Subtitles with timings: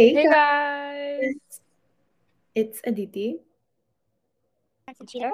[0.00, 1.60] Hey, Hey guys, guys.
[2.54, 3.36] it's Aditi,
[4.88, 5.32] It's Cheetah.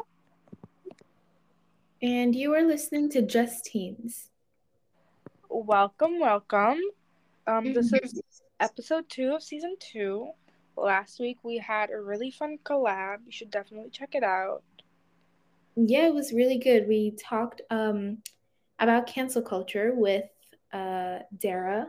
[2.02, 4.30] and you are listening to Just Teens.
[5.48, 6.80] Welcome, welcome.
[7.46, 8.20] Um, this is
[8.58, 10.30] episode two of season two.
[10.76, 13.18] Last week we had a really fun collab.
[13.24, 14.64] You should definitely check it out.
[15.76, 16.88] Yeah, it was really good.
[16.88, 18.18] We talked um,
[18.80, 20.24] about cancel culture with
[20.72, 21.86] uh, Dara,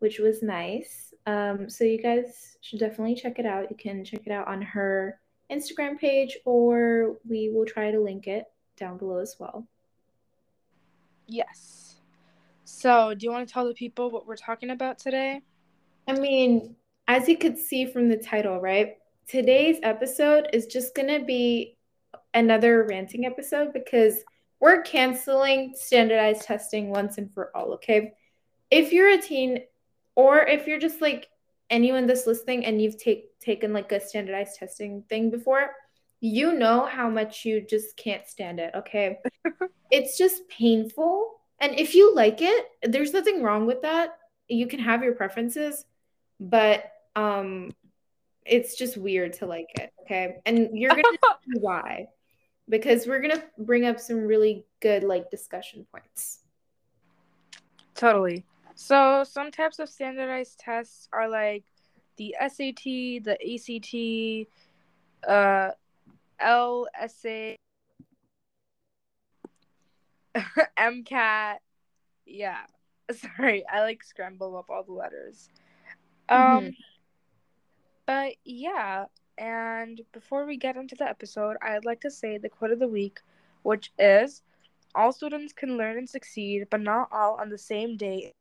[0.00, 1.07] which was nice.
[1.26, 3.70] Um, so you guys should definitely check it out.
[3.70, 8.26] You can check it out on her Instagram page, or we will try to link
[8.26, 8.44] it
[8.76, 9.66] down below as well.
[11.26, 11.96] Yes.
[12.64, 15.42] So, do you want to tell the people what we're talking about today?
[16.06, 16.76] I mean,
[17.06, 18.96] as you could see from the title, right?
[19.26, 21.76] Today's episode is just going to be
[22.34, 24.22] another ranting episode because
[24.60, 28.12] we're canceling standardized testing once and for all, okay?
[28.70, 29.60] If you're a teen
[30.18, 31.28] or if you're just like
[31.70, 35.70] anyone that's listening and you've take, taken like a standardized testing thing before,
[36.18, 39.18] you know how much you just can't stand it, okay?
[39.92, 41.38] it's just painful.
[41.60, 44.18] And if you like it, there's nothing wrong with that.
[44.48, 45.84] You can have your preferences,
[46.40, 47.70] but um
[48.44, 50.38] it's just weird to like it, okay?
[50.46, 51.02] And you're gonna
[51.44, 52.08] see why.
[52.68, 56.40] Because we're gonna bring up some really good like discussion points.
[57.94, 58.44] Totally.
[58.80, 61.64] So, some types of standardized tests are like
[62.16, 64.48] the SAT, the ACT,
[65.28, 65.72] uh,
[66.40, 67.56] LSA,
[70.78, 71.58] MCAT.
[72.24, 72.66] Yeah.
[73.10, 75.48] Sorry, I like scramble up all the letters.
[76.28, 76.76] Um, Mhm.
[78.06, 79.06] but yeah,
[79.38, 82.88] and before we get into the episode, I'd like to say the quote of the
[82.88, 83.20] week,
[83.62, 84.42] which is
[84.94, 88.32] all students can learn and succeed, but not all on the same day.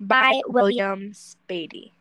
[0.00, 1.92] By William Spady.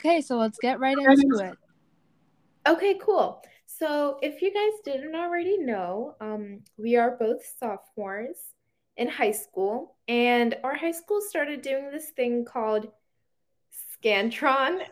[0.00, 1.56] Okay, so let's get right into it.
[2.68, 3.42] Okay, cool.
[3.66, 8.36] So if you guys didn't already know, um, we are both sophomores
[8.96, 12.88] in high school, and our high school started doing this thing called
[14.02, 14.82] Scantron.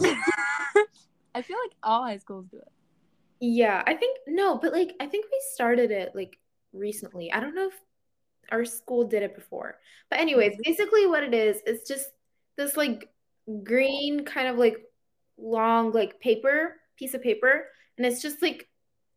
[1.34, 2.68] I feel like all high schools do it.
[3.40, 6.38] Yeah, I think no, but like I think we started it like
[6.72, 7.32] recently.
[7.32, 7.80] I don't know if
[8.50, 9.78] our school did it before.
[10.10, 10.62] But anyways, mm-hmm.
[10.64, 12.10] basically what it is, it's just
[12.56, 13.08] this like
[13.62, 14.78] green kind of like
[15.36, 17.66] long like paper, piece of paper,
[17.96, 18.68] and it's just like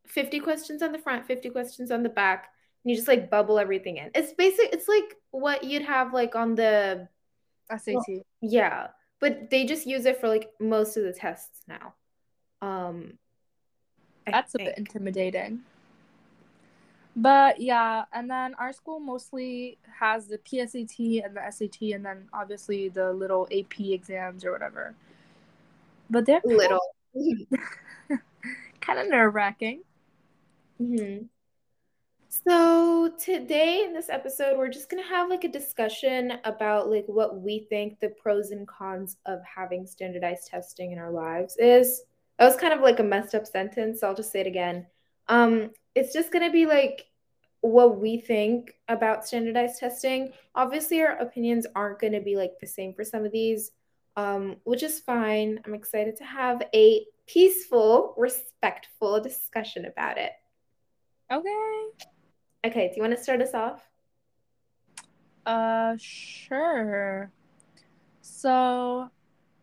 [0.07, 2.49] 50 questions on the front, 50 questions on the back,
[2.83, 4.11] and you just like bubble everything in.
[4.15, 7.07] It's basic, it's like what you'd have like on the
[7.75, 8.23] SAT.
[8.41, 8.87] yeah,
[9.19, 11.93] but they just use it for like most of the tests now.
[12.61, 13.17] Um
[14.27, 15.61] I That's a bit intimidating.
[17.15, 22.29] But yeah, and then our school mostly has the PSAT and the SAT, and then
[22.33, 24.95] obviously the little AP exams or whatever.
[26.09, 26.79] But they're little.
[28.79, 29.81] kind of nerve wracking.
[30.77, 31.23] hmm
[32.29, 37.41] So today in this episode, we're just gonna have like a discussion about like what
[37.41, 42.03] we think the pros and cons of having standardized testing in our lives is.
[42.41, 44.87] That was kind of like a messed up sentence, so I'll just say it again.
[45.27, 47.05] Um, it's just gonna be like
[47.59, 50.33] what we think about standardized testing.
[50.55, 53.73] Obviously, our opinions aren't gonna be like the same for some of these,
[54.15, 55.59] um, which is fine.
[55.65, 60.31] I'm excited to have a peaceful, respectful discussion about it.
[61.31, 61.85] Okay.
[62.65, 63.87] Okay, do you want to start us off?
[65.45, 67.31] Uh, sure.
[68.21, 69.11] So,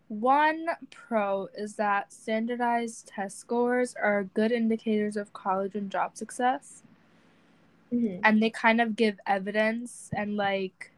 [0.08, 6.82] one pro is that standardized test scores are good indicators of college and job success.
[7.92, 8.20] Mhm.
[8.22, 10.90] and they kind of give evidence and like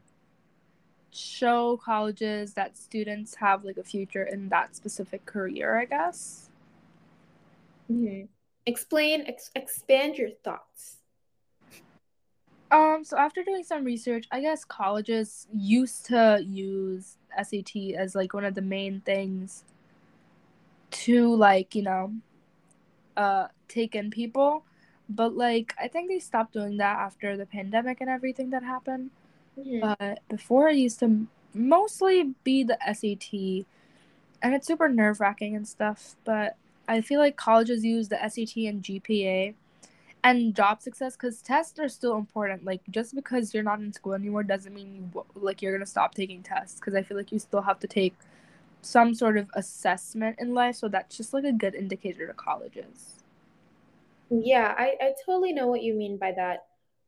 [1.12, 6.50] show colleges that students have like a future in that specific career i guess
[7.90, 8.28] Mhm.
[8.66, 10.96] Explain, ex- expand your thoughts.
[12.72, 18.34] um so after doing some research i guess colleges used to use sat as like
[18.34, 19.64] one of the main things
[20.90, 22.12] to like you know
[23.16, 24.64] uh take in people
[25.08, 29.10] but like i think they stopped doing that after the pandemic and everything that happened
[29.58, 29.96] Mhm.
[29.98, 33.66] but before it used to mostly be the SAT,
[34.42, 36.16] and it's super nerve wracking and stuff.
[36.24, 36.56] But
[36.88, 39.54] I feel like colleges use the SAT and GPA
[40.22, 42.64] and job success because tests are still important.
[42.64, 46.14] Like just because you're not in school anymore doesn't mean you, like you're gonna stop
[46.14, 46.78] taking tests.
[46.78, 48.14] Because I feel like you still have to take
[48.82, 53.16] some sort of assessment in life, so that's just like a good indicator to colleges.
[54.30, 56.66] Yeah, I, I totally know what you mean by that.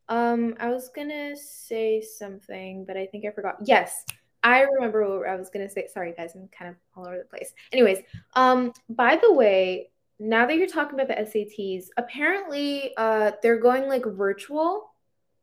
[0.08, 3.56] Um, I was gonna say something, but I think I forgot.
[3.65, 4.05] Yes,
[4.43, 5.87] I remember what I was gonna say.
[5.87, 7.55] Sorry, guys, I'm kind of all over the place.
[7.73, 7.99] Anyways,
[8.35, 9.92] um, by the way,
[10.23, 14.93] now that you're talking about the SATs, apparently, uh, they're going like virtual,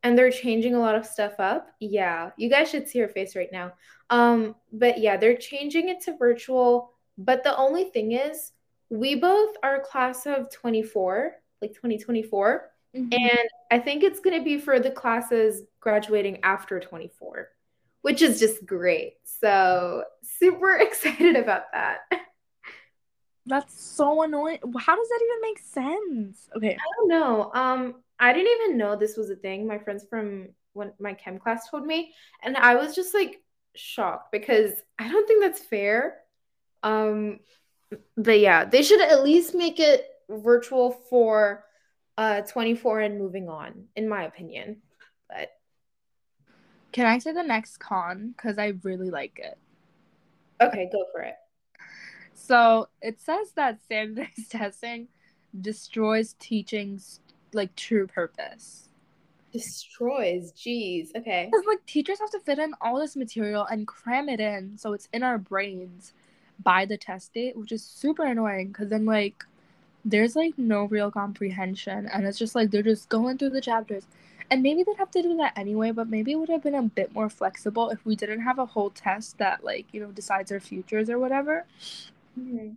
[0.02, 1.68] and they're changing a lot of stuff up.
[1.80, 3.74] Yeah, you guys should see her face right now.
[4.08, 6.92] Um, but yeah, they're changing it to virtual.
[7.18, 8.52] But the only thing is,
[8.88, 12.72] we both are a class of 24, like 2024.
[12.96, 13.14] Mhm.
[13.14, 17.50] And I think it's going to be for the classes graduating after 24,
[18.00, 19.18] which is just great.
[19.24, 22.00] So, super excited about that.
[23.46, 24.58] I That's so annoying.
[24.78, 26.48] How does that even make sense?
[26.56, 26.74] Okay.
[26.74, 27.50] I don't know.
[27.54, 29.66] Um, I didn't even know this was a thing.
[29.66, 33.42] My friends from when my chem class told me, and I was just like
[33.74, 36.18] shocked because I don't think that's fair.
[36.82, 37.40] Um,
[38.16, 41.64] but yeah, they should at least make it virtual for
[42.18, 44.82] uh 24 and moving on, in my opinion.
[45.28, 45.50] But
[46.92, 48.34] Can I say the next con?
[48.36, 49.58] Because I really like it.
[50.60, 51.36] okay, go for it.
[52.40, 55.08] So it says that standardized testing
[55.60, 57.20] destroys teaching's
[57.52, 58.88] like true purpose.
[59.52, 60.52] Destroys.
[60.52, 61.14] Jeez.
[61.14, 61.48] Okay.
[61.50, 64.94] Because like teachers have to fit in all this material and cram it in so
[64.94, 66.14] it's in our brains
[66.62, 69.44] by the test date, which is super annoying because then like
[70.04, 74.04] there's like no real comprehension and it's just like they're just going through the chapters.
[74.50, 76.82] And maybe they'd have to do that anyway, but maybe it would have been a
[76.82, 80.50] bit more flexible if we didn't have a whole test that like, you know, decides
[80.50, 81.66] our futures or whatever.
[82.40, 82.76] Mhm.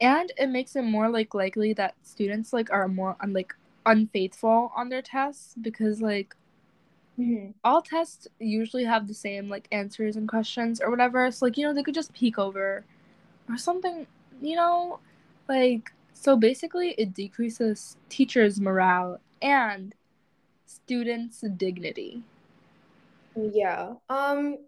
[0.00, 3.54] And it makes it more like likely that students like are more un- like
[3.86, 6.36] unfaithful on their tests because like
[7.18, 7.54] Mhm.
[7.64, 11.30] all tests usually have the same like answers and questions or whatever.
[11.30, 12.84] So like you know they could just peek over
[13.48, 14.06] or something.
[14.42, 15.00] You know,
[15.48, 19.94] like so basically it decreases teachers' morale and
[20.66, 22.24] students' dignity.
[23.36, 23.94] Yeah.
[24.08, 24.58] Um,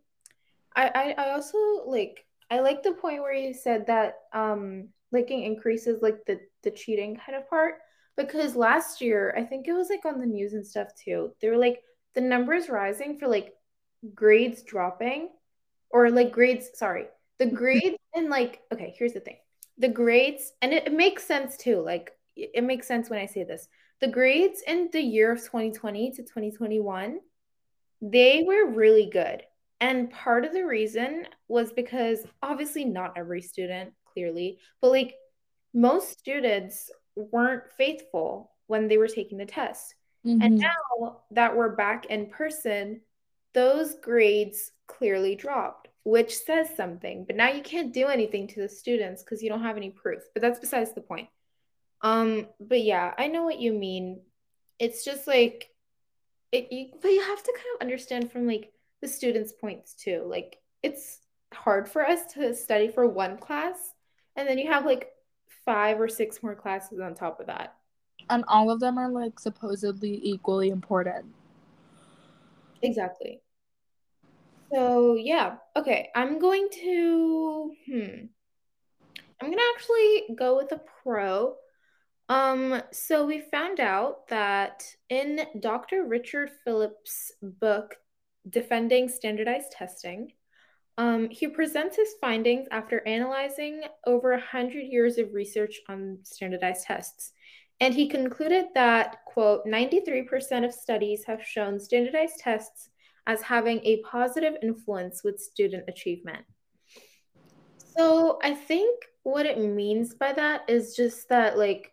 [0.77, 5.43] I, I I also like I like the point where you said that um liking
[5.43, 7.77] increases like the the cheating kind of part
[8.17, 11.33] because last year I think it was like on the news and stuff too.
[11.41, 11.83] They were like
[12.15, 13.55] the numbers rising for like
[14.15, 15.31] grades dropping
[15.91, 17.07] or like grades sorry
[17.39, 19.37] the grades and like okay here's the thing
[19.79, 23.45] the grades and it, it makes sense too like it makes sense when I say
[23.45, 23.69] this
[24.01, 27.19] the grades in the year of 2020 to 2021
[28.03, 29.43] they were really good.
[29.81, 35.15] And part of the reason was because obviously not every student, clearly, but like
[35.75, 39.95] most students weren't faithful when they were taking the test.
[40.25, 40.63] And Mhm.
[40.63, 43.03] now that we're back in person,
[43.53, 47.25] those grades clearly dropped, which says something.
[47.25, 50.23] But now you can't do anything to the students because you don't have any proof.
[50.33, 51.29] But that's besides the point.
[52.03, 54.23] Um, but yeah, I know what you mean.
[54.79, 55.71] It's just like
[56.53, 58.73] it, you, but you have to kind of understand from like
[59.07, 60.25] the students' points too.
[60.27, 61.21] Like it's
[61.55, 63.95] hard for us to study for one class,
[64.35, 65.11] and then you have like
[65.65, 67.77] five or six more classes on top of that.
[68.29, 71.27] And all of them are like supposedly equally important.
[72.83, 73.41] Exactly.
[74.73, 76.11] So yeah, okay.
[76.15, 78.27] I'm going to hmm.
[79.41, 81.55] I'm gonna actually go with a pro.
[82.29, 86.05] Um, so we found out that in Dr.
[86.05, 87.95] Richard Phelps' book,
[88.49, 90.33] Defending Standardized Testing,
[90.99, 97.33] um, he presents his findings after analyzing over 100 years of research on standardized tests.
[97.81, 102.89] And he concluded that, quote, 93% of studies have shown standardized tests
[103.27, 106.45] as having a positive influence with student achievement.
[107.99, 111.93] So I think what it means by that is just that, like,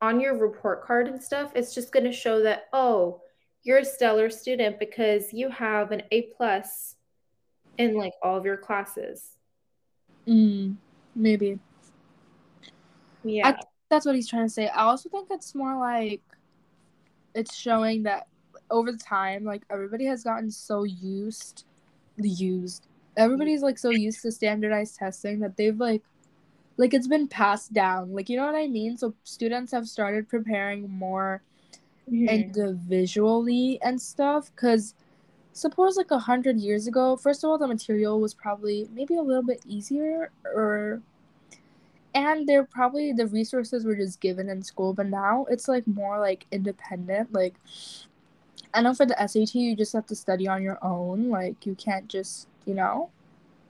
[0.00, 3.20] on your report card and stuff, it's just going to show that, oh,
[3.62, 6.96] you're a stellar student because you have an A plus
[7.78, 9.36] in like all of your classes.
[10.26, 10.76] Mm,
[11.14, 11.58] maybe.
[13.24, 13.48] Yeah.
[13.48, 13.56] I
[13.90, 14.68] that's what he's trying to say.
[14.68, 16.22] I also think it's more like
[17.34, 18.28] it's showing that
[18.70, 21.64] over the time, like everybody has gotten so used,
[22.16, 22.86] used.
[23.16, 26.02] Everybody's like so used to standardized testing that they've like,
[26.76, 28.12] like it's been passed down.
[28.12, 28.96] Like you know what I mean?
[28.96, 31.42] So students have started preparing more
[32.10, 32.28] Mhm.
[32.28, 34.54] individually and stuff.
[34.56, 34.94] Cause
[35.52, 39.22] suppose like a hundred years ago, first of all, the material was probably maybe a
[39.22, 41.02] little bit easier or
[42.14, 46.18] and they're probably the resources were just given in school but now it's like more
[46.18, 47.54] like independent like
[48.74, 51.74] i know for the sat you just have to study on your own like you
[51.76, 53.10] can't just you know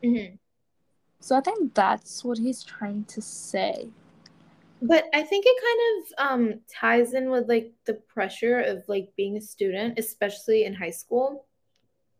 [0.03, 0.39] Mhm.
[1.21, 3.91] so i think that's what he's trying to say
[4.83, 9.11] But I think it kind of um, ties in with like the pressure of like
[9.17, 11.47] being a student, especially in high school,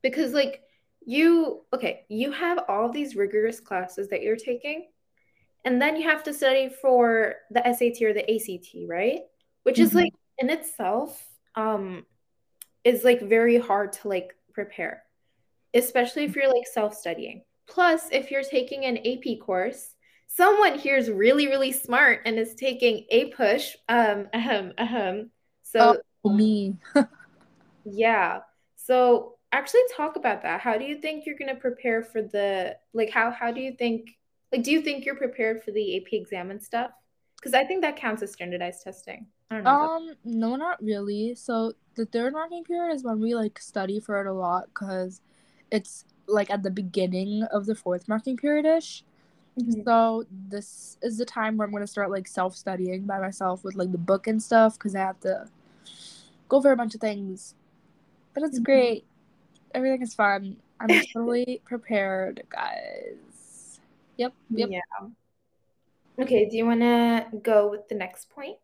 [0.03, 0.63] because like
[1.05, 4.89] you, okay, you have all these rigorous classes that you're taking,
[5.65, 9.21] and then you have to study for the SAT or the ACT, right?
[9.63, 9.95] Which is Mhm.
[9.95, 12.05] like in itself um,
[12.85, 15.05] is like very hard to like prepare,
[15.75, 17.45] especially if you're like self-studying.
[17.67, 19.95] Plus, if you're taking an AP course
[20.35, 23.77] someone here is really, really smart and is taking APUSH.
[23.89, 25.31] Um, ahem, ahem.
[25.63, 26.77] So Oh, me.
[27.85, 28.41] yeah.
[28.77, 30.61] So actually talk about that.
[30.61, 34.11] How do you think you're gonna prepare for the like how how do you think
[34.53, 36.91] like do you think you're prepared for the AP exam and stuff?
[37.37, 39.27] Because I think that counts as standardized testing.
[39.51, 39.71] I don't know.
[39.71, 41.35] Um, no, not really.
[41.35, 45.21] So the third marking period is when we like study for it a lot because
[45.73, 49.05] it's like at the beginning of the fourth marking period ish.
[49.59, 49.85] Mhm.
[49.85, 53.75] So this is the time where I'm gonna start like self studying by myself with
[53.75, 55.49] like the book and stuff because I have to
[56.49, 57.55] go over a bunch of things.
[58.35, 58.65] But it's Mhm.
[58.65, 59.07] great.
[59.75, 60.57] Everything is fun.
[60.79, 63.81] I'm totally prepared, guys.
[64.17, 64.33] Yep.
[64.51, 64.71] Yep.
[64.71, 65.09] Yeah.
[66.19, 68.59] Okay, do you wanna go with the next point?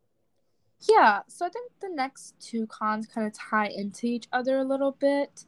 [0.80, 4.64] Yeah, so I think the next two cons kind of tie into each other a
[4.64, 5.46] little bit.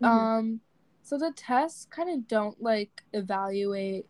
[0.00, 0.06] Mhm.
[0.08, 0.60] Um,
[1.02, 4.06] so the tests kind of don't like evaluate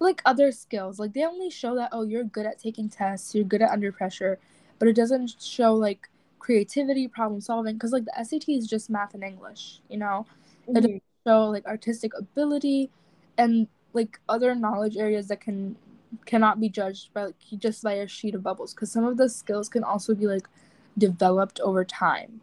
[0.00, 0.98] like other skills.
[0.98, 3.92] Like they only show that oh, you're good at taking tests, you're good at under
[3.92, 4.38] pressure,
[4.78, 9.14] but it doesn't show like creativity, problem solving because like the SAT is just math
[9.14, 10.26] and English, you know?
[10.74, 11.00] It Mhm.
[11.26, 12.90] show like artistic ability
[13.36, 15.76] and like other knowledge areas that can
[16.26, 19.28] cannot be judged by like just by a sheet of bubbles because some of the
[19.28, 20.48] skills can also be like
[20.96, 22.40] developed over time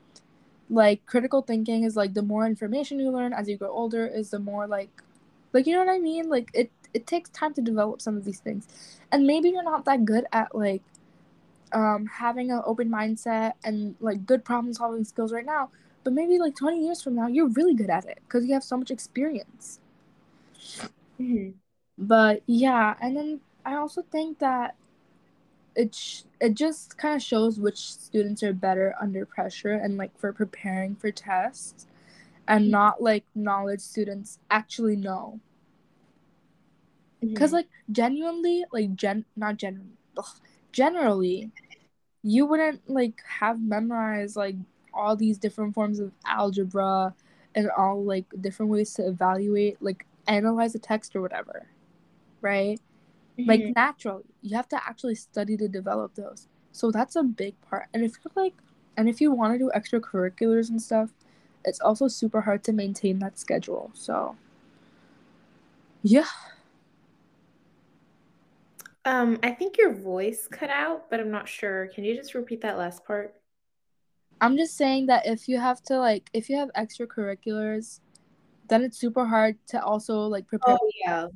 [0.70, 4.32] like critical thinking is like the more information you learn as you grow older is
[4.32, 4.90] the more like
[5.54, 8.26] like you know what i mean like it it takes time to develop some of
[8.26, 8.68] these things.
[9.12, 10.84] And maybe you're not that good at like
[11.74, 15.70] um having an open mindset and like good problem solving skills right now
[16.04, 18.64] but maybe like 20 years from now you're really good at it because you have
[18.64, 19.80] so much experience.
[21.20, 21.56] Mhm.
[21.98, 24.76] but yeah and then i also think that
[25.76, 30.18] it sh- it just kind of shows which students are better under pressure and like
[30.18, 31.88] for preparing for tests
[32.48, 35.40] and not like knowledge students actually know
[37.34, 37.54] because Mhm.
[37.54, 40.40] like genuinely like gen not gen ugh,
[40.72, 41.52] generally
[42.24, 44.56] you wouldn't like have memorized like
[44.94, 47.14] all these different forms of algebra
[47.56, 51.68] and all like different ways to evaluate like analyze a text or whatever
[52.42, 52.80] right?
[53.46, 53.76] Like Mhm.
[53.76, 56.48] naturally you have to actually study to develop those.
[56.72, 57.88] So that's a big part.
[57.94, 58.56] And if you're like
[58.98, 61.12] and if you want to do extracurriculars and stuff
[61.66, 63.92] it's also super hard to maintain that schedule.
[63.94, 64.36] So
[66.04, 66.28] yeah
[69.06, 71.88] Um, I think your voice cut out, but I'm not sure.
[71.94, 73.36] Can you just repeat that last part?
[74.42, 78.02] i'm just saying that if you have to like if you have extracurriculars
[78.68, 81.28] then it's super hard to also like prepare Oh yeah.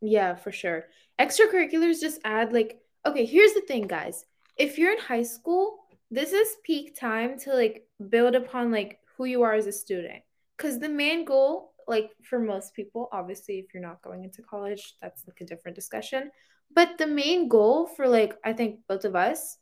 [0.00, 0.86] Yeah, for sure.
[1.20, 4.26] Extracurriculars just add like okay, here's the thing, guys.
[4.56, 9.24] If you're in high school, this is peak time to like build upon like who
[9.24, 10.22] you are as a student.
[10.56, 14.96] Because the main goal, like for most people, obviously if you're not going into college,
[15.00, 16.30] that's like a different discussion.
[16.74, 19.58] But the main goal for like I think both of us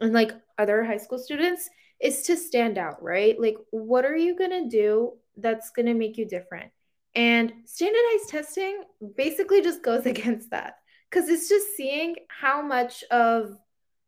[0.00, 1.68] and like other high school students
[2.00, 3.38] is to stand out, right?
[3.40, 6.70] Like what are you gonna do that's gonna make you different?
[7.14, 8.82] And standardized testing
[9.16, 10.76] basically just goes against that
[11.10, 13.56] because it's just seeing how much of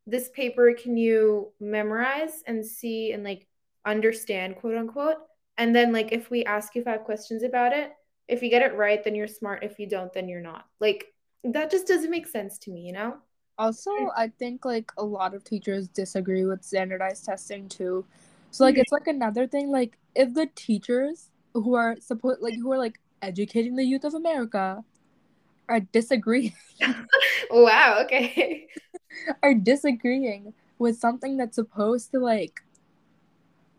[0.07, 3.47] this paper can you memorize and see and like
[3.87, 5.19] understand, quote unquote.
[5.59, 7.91] And then, like, if we ask you five questions about it,
[8.29, 9.65] if you get it right, then you're smart.
[9.65, 10.67] If you don't, then you're not.
[10.81, 11.07] Like,
[11.53, 13.19] that just doesn't make sense to me, you know?
[13.59, 18.05] Also, I think like a lot of teachers disagree with standardized testing too.
[18.51, 22.71] So like it's like another thing like if the teachers who are supposed like who
[22.73, 24.85] are like educating the youth of America
[25.69, 26.55] are disagreeing
[27.51, 28.67] Wow, okay.
[29.43, 32.61] are disagreeing with something that's supposed to like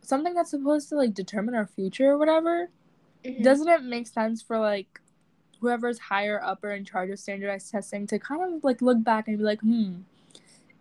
[0.02, 2.70] something that's supposed to like determine our future or whatever,
[3.26, 3.44] Mhm.
[3.44, 5.02] doesn't it make sense for like
[5.60, 9.28] whoever's higher up or in charge of standardized testing to kind of like look back
[9.28, 10.02] and be like, hmm,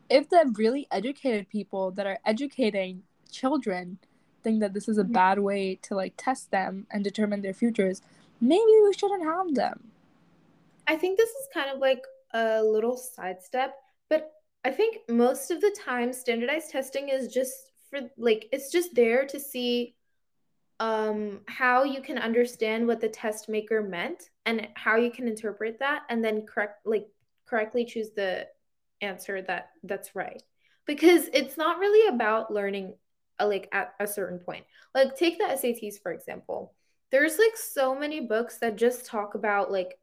[0.08, 3.98] if the really educated people that are educating children
[4.42, 8.02] think that this is a bad way to like test them and determine their futures,
[8.40, 9.90] maybe we shouldn't have them.
[10.86, 13.74] I think this is kind of like a little sidestep,
[14.08, 14.30] but
[14.64, 19.26] I think most of the time standardized testing is just for like it's just there
[19.26, 19.95] to see
[20.78, 25.78] um how you can understand what the test maker meant and how you can interpret
[25.78, 27.06] that and then correct like
[27.46, 28.46] correctly choose the
[29.00, 30.42] answer that that's right.
[30.86, 32.94] Because it's not really about learning
[33.40, 34.64] uh, like at a certain point.
[34.94, 36.74] Like take the sats for example.
[37.10, 39.98] There's like so many books that just talk about like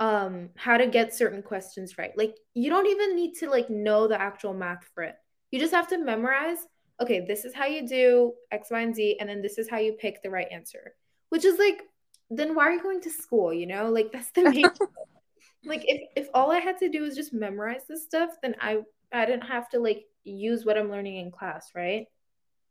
[0.00, 2.16] um how to get certain questions right.
[2.16, 5.16] Like you don't even need to like know the actual math for it.
[5.50, 6.58] You just have to memorize
[7.00, 9.78] okay this is how you do x y and z and then this is how
[9.78, 10.94] you pick the right answer.
[11.30, 11.82] Which is like
[12.30, 13.90] then why are you going to school you know?
[13.90, 14.64] Like that's the main
[15.64, 18.78] like if if all i had to do was just memorize this stuff then i
[19.12, 22.06] i didn't have to like use what i'm learning in class right?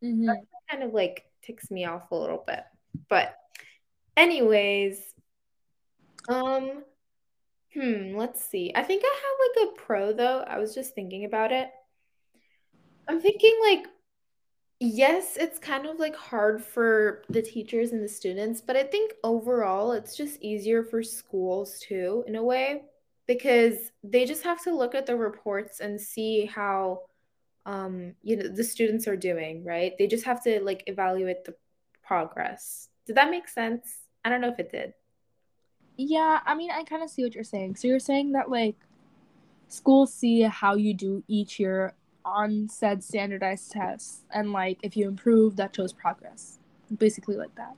[0.03, 0.27] Mm-hmm.
[0.27, 0.37] that
[0.69, 2.63] kind of like ticks me off a little bit.
[3.09, 3.35] But
[4.15, 5.01] anyways
[6.29, 6.83] um
[7.73, 8.71] hmm let's see.
[8.75, 10.39] I think i have like a pro though.
[10.39, 11.69] I was just thinking about it.
[13.07, 13.87] I'm thinking like
[14.79, 19.13] Yes, it's kind of like hard for the teachers and the students, but I think
[19.23, 22.83] overall it's just easier for schools too, in a way,
[23.25, 27.01] because they just have to look at the reports and see how
[27.65, 29.93] um you know the students are doing, right?
[29.97, 31.55] They just have to like evaluate the
[32.03, 32.89] progress.
[33.07, 33.97] Did that make sense?
[34.23, 34.93] I don't know if it did.
[35.97, 37.77] Yeah, I mean, I kind of see what you're saying.
[37.77, 38.75] So you're saying that like
[39.69, 41.95] schools see how you do each year
[42.27, 46.59] on said standardized tests, and like if you improve, that shows progress.
[46.97, 47.75] Basically, like that.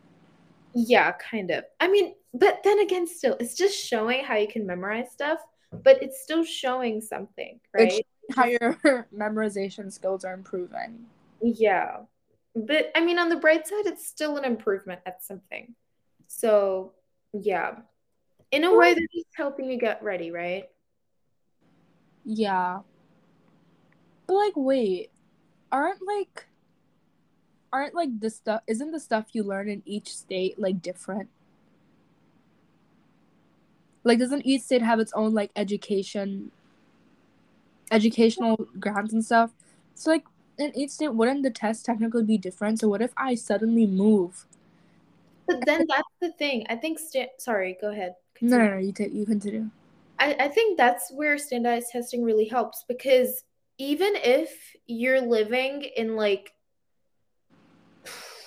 [0.73, 1.63] Yeah, kind of.
[1.79, 5.39] I mean, but then again, still, it's just showing how you can memorize stuff,
[5.71, 8.05] but it's still showing something, It's right?
[8.35, 11.05] how your memorization skills are improving.
[11.41, 12.01] Yeah.
[12.55, 15.75] But I mean, on the bright side, it's still an improvement at something.
[16.27, 16.93] So,
[17.33, 17.77] yeah.
[18.51, 20.69] In a way, they're just helping you get ready, right?
[22.25, 22.79] Yeah.
[24.29, 25.09] But like, wait,
[25.71, 26.45] aren't like,
[27.73, 28.61] aren't like the stuff?
[28.67, 31.29] Isn't the stuff you learn in each state like different?
[34.03, 36.51] Like, doesn't each state have its own like education,
[37.89, 39.49] educational grounds and stuff?
[39.95, 40.25] So like,
[40.59, 42.79] in each state, wouldn't the test technically be different?
[42.79, 44.45] So what if I suddenly move?
[45.47, 46.67] But then that's the thing.
[46.69, 48.13] I think, sta- sorry, go ahead.
[48.41, 48.77] No, no, no.
[48.77, 49.71] You take you continue.
[50.19, 53.45] I, I think that's where standardized testing really helps because
[53.79, 56.53] even if you're living in like,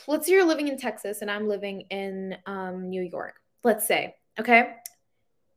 [0.07, 4.15] let's say you're living in Texas and I'm living in um, New York, let's say,
[4.39, 4.75] okay?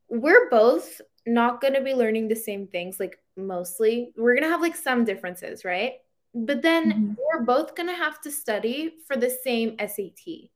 [0.10, 4.14] We're both not going to be learning the same things, like mostly.
[4.16, 5.96] We're going to have like some differences, right?
[6.34, 7.18] But then Mhm.
[7.18, 10.52] we're both going to have to study for the same SAT.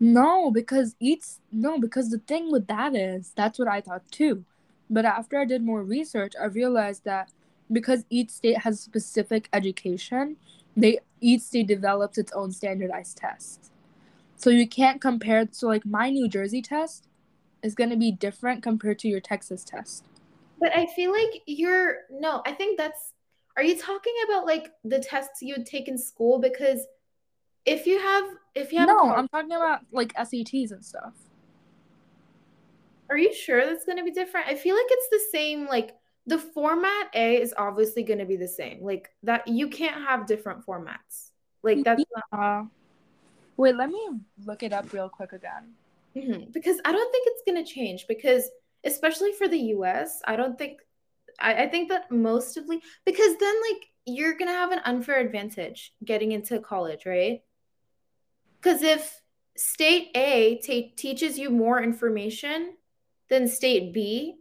[0.00, 4.44] No, because each no, because the thing with that is that's what I thought too.
[4.90, 7.30] But after I did more research, I realized that
[7.70, 10.36] because each state has specific education,
[10.76, 13.70] they each state develops its own standardized test.
[14.36, 17.08] So you can't compare so like my New Jersey test
[17.62, 20.04] is going to be different compared to your Texas test.
[20.60, 23.12] But I feel like you're no, I think that's
[23.56, 26.38] are you talking about like the tests you would take in school?
[26.38, 26.86] Because
[27.64, 31.14] if you have if you have No, college, I'm talking about like SATs and stuff.
[33.10, 34.46] are you sure that's gonna be different?
[34.48, 35.92] I feel like it's the same, like
[36.28, 38.82] the format A is obviously gonna be the same.
[38.82, 41.30] Like that you can't have different formats.
[41.62, 42.64] Like that's not Uh,
[43.56, 44.08] wait, let me
[44.44, 45.74] look it up real quick again.
[46.16, 46.52] Mhm.
[46.52, 48.50] because I don't think it's gonna change because
[48.84, 50.80] especially for the US, I don't think
[51.38, 55.18] I, I think that most of the because then like you're gonna have an unfair
[55.20, 57.42] advantage getting into college, right?
[58.60, 59.22] Because if
[59.56, 62.76] state A ta teaches you more information
[63.28, 64.36] than state B,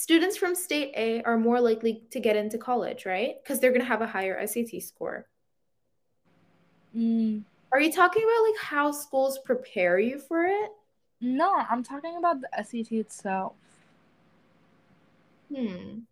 [0.00, 3.36] students from state A are more likely to get into college, right?
[3.42, 5.28] Because they're gonna have a higher SAT score.
[6.94, 10.70] Mm, Are you talking about like how schools prepare you for it?
[11.20, 13.54] no, I'm talking about the SAT itself.
[15.48, 16.06] Hmm.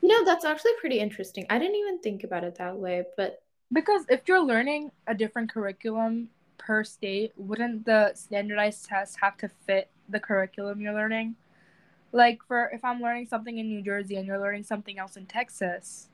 [0.00, 1.46] You know, that's actually pretty interesting.
[1.50, 5.52] I didn't even think about it that way, but Because if you're learning a different
[5.52, 11.36] curriculum per state, wouldn't the standardized test have to fit the curriculum you're learning?
[12.12, 15.26] Like for if I'm learning something in New Jersey and you're learning something else in
[15.26, 16.08] Texas,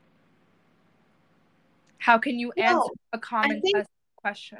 [1.99, 4.59] how can you No, answer a common think- test question?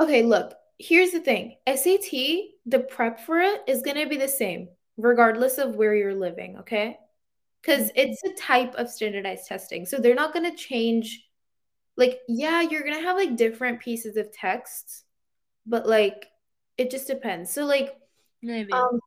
[0.00, 1.56] okay, look, here's the thing.
[1.66, 6.14] SAT, the prep for it is going to be the same regardless of where you're
[6.14, 6.98] living, okay?
[7.62, 8.10] Because mm-hmm.
[8.10, 9.86] it's a type of standardized testing.
[9.86, 11.24] So they're not going to change.
[11.96, 15.04] Like, yeah, you're going to have like different pieces of text,
[15.66, 16.26] but like
[16.76, 17.52] it just depends.
[17.52, 17.96] So, like,
[18.42, 18.72] Maybe.
[18.72, 19.00] Um,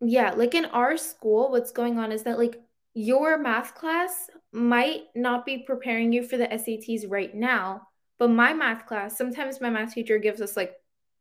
[0.00, 2.60] yeah, like in our school, what's going on is that like
[2.94, 7.82] your math class might not be preparing you for the SATs right now,
[8.18, 10.74] but my math class, sometimes my math teacher gives us like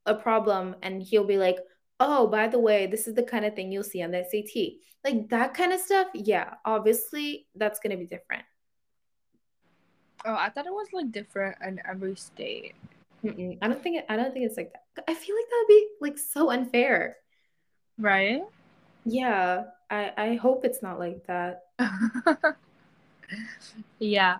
[0.05, 1.57] a problem and he'll be like,
[1.99, 4.73] oh, by the way, this is the kind of thing you'll see on the SAT.
[5.03, 8.43] Like that kind of stuff, yeah, obviously that's going to be different.
[10.25, 12.75] Oh, I thought it was like different in every state.
[13.23, 13.57] Mm-mm.
[13.61, 15.03] I don't think it, I don't think it's like that.
[15.07, 17.17] I feel like that would be like so unfair.
[17.97, 18.43] Right?
[19.05, 21.63] Yeah, I I hope it's not like that.
[23.99, 24.37] yeah.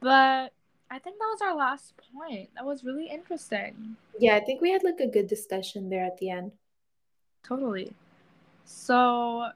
[0.00, 0.52] But
[0.90, 2.50] I think that was our last point.
[2.54, 3.96] That was really interesting.
[4.18, 6.52] Yeah, I think we had like a good discussion there at the end.
[7.42, 7.92] Totally.
[8.64, 9.48] So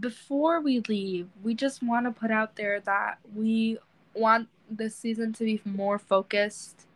[0.00, 3.78] before we leave, we just want to put out there that we
[4.14, 6.86] want this season to be more focused.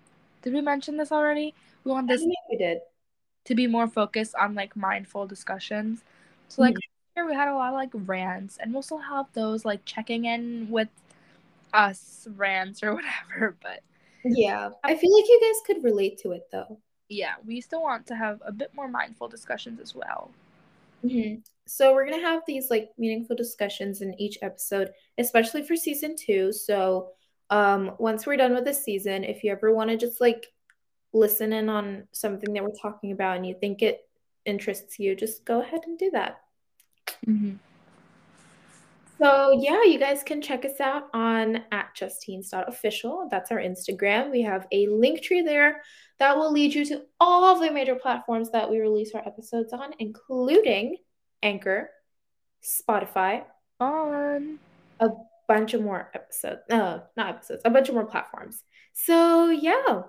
[0.42, 1.54] Did we mention this already?
[1.84, 2.80] We want this we did.
[3.44, 6.04] To be more focused on like mindful discussions.
[6.48, 7.20] So like mm-hmm.
[7.20, 10.26] here we had a lot of like rants and we'll still have those like checking
[10.26, 10.88] in with
[11.72, 13.82] us rants or whatever, but
[14.24, 16.78] yeah, I feel like you guys could relate to it though.
[17.08, 20.30] Yeah, we still want to have a bit more mindful discussions as well.
[21.04, 21.40] Mm-hmm.
[21.66, 26.52] So we're gonna have these like meaningful discussions in each episode, especially for season two.
[26.52, 27.10] So
[27.50, 30.46] um, once we're done with the season, if you ever want to just like
[31.12, 34.00] listen in on something that we're talking about and you think it
[34.44, 36.40] interests you, just go ahead and do that.
[37.26, 37.56] Mm-hmm.
[39.18, 43.28] So yeah, you guys can check us out on at justteens.official.
[43.30, 44.32] That's our Instagram.
[44.32, 45.82] We have a Linktree there
[46.18, 49.72] that will lead you to all of the major platforms that we release our episodes
[49.72, 50.96] on, including
[51.40, 51.90] Anchor,
[52.64, 53.44] Spotify,
[53.78, 54.58] on
[54.98, 55.08] a
[55.46, 56.62] bunch of more episodes.
[56.68, 58.62] No, not episodes, a bunch of more platforms.
[58.92, 60.02] So yeah.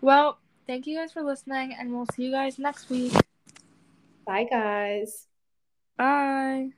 [0.00, 3.12] Well, thank you guys for listening, and we'll see you guys next week.
[4.26, 5.26] Bye, guys.
[5.96, 6.72] Bye.